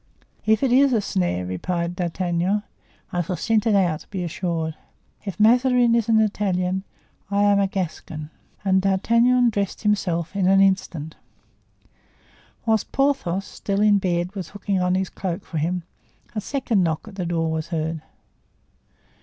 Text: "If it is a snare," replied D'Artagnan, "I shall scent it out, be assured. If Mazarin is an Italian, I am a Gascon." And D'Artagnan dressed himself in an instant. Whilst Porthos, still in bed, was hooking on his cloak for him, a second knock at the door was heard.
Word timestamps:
"If 0.47 0.63
it 0.63 0.71
is 0.71 0.93
a 0.93 0.99
snare," 0.99 1.45
replied 1.45 1.95
D'Artagnan, 1.95 2.63
"I 3.13 3.21
shall 3.21 3.35
scent 3.35 3.67
it 3.67 3.75
out, 3.75 4.07
be 4.09 4.23
assured. 4.23 4.73
If 5.25 5.39
Mazarin 5.39 5.93
is 5.93 6.09
an 6.09 6.19
Italian, 6.19 6.83
I 7.29 7.43
am 7.43 7.59
a 7.59 7.67
Gascon." 7.67 8.31
And 8.65 8.81
D'Artagnan 8.81 9.51
dressed 9.51 9.83
himself 9.83 10.35
in 10.35 10.47
an 10.47 10.59
instant. 10.59 11.17
Whilst 12.65 12.91
Porthos, 12.91 13.45
still 13.45 13.81
in 13.81 13.99
bed, 13.99 14.33
was 14.33 14.49
hooking 14.49 14.81
on 14.81 14.95
his 14.95 15.11
cloak 15.11 15.45
for 15.45 15.59
him, 15.59 15.83
a 16.33 16.41
second 16.41 16.81
knock 16.81 17.07
at 17.07 17.13
the 17.13 17.25
door 17.27 17.51
was 17.51 17.67
heard. 17.67 18.01